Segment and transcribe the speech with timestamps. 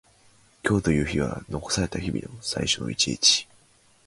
[0.63, 3.47] 今日という日は残された日々の最初の一日。